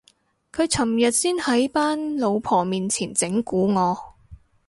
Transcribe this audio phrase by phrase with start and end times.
[0.51, 4.15] 佢尋日先喺班老婆面前整蠱我